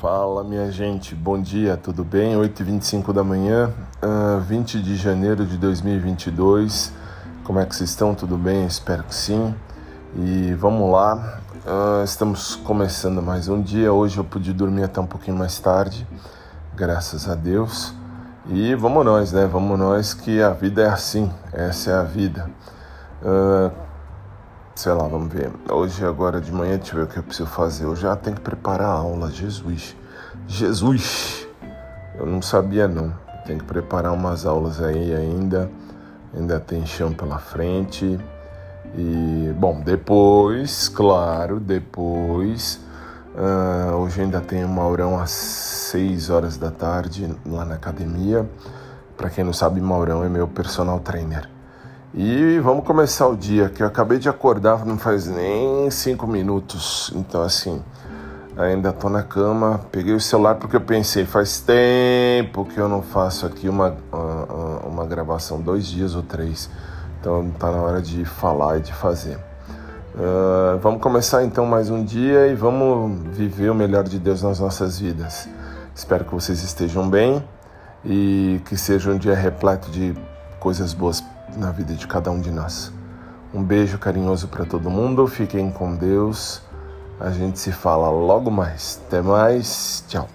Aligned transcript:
Fala 0.00 0.42
minha 0.42 0.72
gente, 0.72 1.14
bom 1.14 1.38
dia, 1.38 1.76
tudo 1.76 2.02
bem? 2.02 2.34
8h25 2.34 3.12
da 3.12 3.22
manhã, 3.22 3.70
uh, 4.02 4.38
ah, 4.38 4.40
20 4.40 4.80
de 4.80 4.96
janeiro 4.96 5.44
de 5.44 5.58
2022. 5.58 6.90
Como 7.44 7.58
é 7.58 7.66
que 7.66 7.76
vocês 7.76 7.90
estão? 7.90 8.14
Tudo 8.14 8.38
bem? 8.38 8.64
Espero 8.64 9.04
que 9.04 9.14
sim. 9.14 9.54
E 10.16 10.54
vamos 10.54 10.90
lá, 10.90 11.38
uh, 11.66 12.02
estamos 12.02 12.56
começando 12.56 13.20
mais 13.20 13.46
um 13.46 13.60
dia. 13.60 13.92
Hoje 13.92 14.16
eu 14.16 14.24
pude 14.24 14.54
dormir 14.54 14.84
até 14.84 15.02
um 15.02 15.06
pouquinho 15.06 15.36
mais 15.36 15.60
tarde, 15.60 16.08
graças 16.74 17.28
a 17.28 17.34
Deus. 17.34 17.92
E 18.48 18.74
vamos 18.74 19.04
nós, 19.04 19.32
né? 19.32 19.44
Vamos 19.44 19.78
nós 19.78 20.14
que 20.14 20.40
a 20.40 20.48
vida 20.48 20.80
é 20.80 20.88
assim, 20.88 21.30
essa 21.52 21.90
é 21.90 21.94
a 21.94 22.04
vida. 22.04 22.50
Uh, 23.20 23.70
sei 24.80 24.92
lá, 24.94 25.06
vamos 25.06 25.30
ver. 25.30 25.50
Hoje, 25.70 26.02
agora 26.06 26.40
de 26.40 26.50
manhã, 26.50 26.78
deixa 26.78 26.94
eu 26.94 27.00
ver 27.00 27.04
o 27.04 27.06
que 27.06 27.18
eu 27.18 27.22
preciso 27.22 27.46
fazer. 27.50 27.84
Eu 27.84 27.94
já 27.94 28.16
tenho 28.16 28.34
que 28.34 28.40
preparar 28.40 28.88
a 28.88 28.92
aula. 28.92 29.30
Jesus. 29.30 29.94
Jesus! 30.48 31.46
Eu 32.18 32.24
não 32.24 32.40
sabia, 32.40 32.88
não. 32.88 33.12
Tem 33.44 33.58
que 33.58 33.64
preparar 33.64 34.10
umas 34.14 34.46
aulas 34.46 34.80
aí 34.80 35.14
ainda. 35.14 35.70
Ainda 36.34 36.58
tem 36.58 36.86
chão 36.86 37.12
pela 37.12 37.38
frente. 37.38 38.18
E, 38.96 39.54
bom, 39.54 39.82
depois, 39.82 40.88
claro, 40.88 41.60
depois. 41.60 42.80
Uh, 43.34 43.96
hoje 43.96 44.22
ainda 44.22 44.40
tem 44.40 44.64
uma 44.64 44.76
Maurão 44.76 45.20
às 45.20 45.30
6 45.30 46.30
horas 46.30 46.56
da 46.56 46.70
tarde 46.70 47.30
lá 47.44 47.66
na 47.66 47.74
academia. 47.74 48.48
Para 49.14 49.28
quem 49.28 49.44
não 49.44 49.52
sabe, 49.52 49.78
Maurão 49.78 50.24
é 50.24 50.28
meu 50.30 50.48
personal 50.48 51.00
trainer. 51.00 51.59
E 52.12 52.58
vamos 52.58 52.84
começar 52.84 53.28
o 53.28 53.36
dia, 53.36 53.68
que 53.68 53.84
eu 53.84 53.86
acabei 53.86 54.18
de 54.18 54.28
acordar, 54.28 54.84
não 54.84 54.98
faz 54.98 55.28
nem 55.28 55.88
cinco 55.92 56.26
minutos. 56.26 57.12
Então, 57.14 57.40
assim, 57.40 57.80
ainda 58.56 58.92
tô 58.92 59.08
na 59.08 59.22
cama. 59.22 59.80
Peguei 59.92 60.12
o 60.12 60.20
celular 60.20 60.56
porque 60.56 60.74
eu 60.74 60.80
pensei, 60.80 61.24
faz 61.24 61.60
tempo 61.60 62.64
que 62.64 62.78
eu 62.78 62.88
não 62.88 63.00
faço 63.00 63.46
aqui 63.46 63.68
uma, 63.68 63.96
uma, 64.10 64.78
uma 64.86 65.06
gravação, 65.06 65.60
dois 65.60 65.86
dias 65.86 66.16
ou 66.16 66.22
três. 66.24 66.68
Então, 67.20 67.48
tá 67.56 67.70
na 67.70 67.80
hora 67.80 68.02
de 68.02 68.24
falar 68.24 68.78
e 68.78 68.80
de 68.80 68.92
fazer. 68.92 69.38
Uh, 70.12 70.78
vamos 70.82 71.00
começar 71.00 71.44
então 71.44 71.64
mais 71.64 71.90
um 71.90 72.02
dia 72.02 72.48
e 72.48 72.56
vamos 72.56 73.28
viver 73.28 73.70
o 73.70 73.74
melhor 73.74 74.02
de 74.02 74.18
Deus 74.18 74.42
nas 74.42 74.58
nossas 74.58 74.98
vidas. 74.98 75.48
Espero 75.94 76.24
que 76.24 76.34
vocês 76.34 76.60
estejam 76.64 77.08
bem 77.08 77.40
e 78.04 78.60
que 78.64 78.76
seja 78.76 79.12
um 79.12 79.16
dia 79.16 79.36
repleto 79.36 79.88
de 79.92 80.12
coisas 80.60 80.92
boas 80.92 81.24
na 81.56 81.72
vida 81.72 81.94
de 81.94 82.06
cada 82.06 82.30
um 82.30 82.40
de 82.40 82.50
nós. 82.50 82.92
Um 83.52 83.62
beijo 83.62 83.98
carinhoso 83.98 84.46
para 84.46 84.64
todo 84.64 84.88
mundo, 84.88 85.26
fiquem 85.26 85.72
com 85.72 85.96
Deus. 85.96 86.62
A 87.18 87.30
gente 87.30 87.58
se 87.58 87.72
fala 87.72 88.08
logo 88.08 88.50
mais. 88.50 89.00
Até 89.06 89.20
mais, 89.20 90.04
tchau. 90.06 90.28